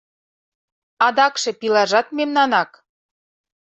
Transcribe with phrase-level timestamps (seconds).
[1.07, 2.71] Адакше пилажат мемнанак!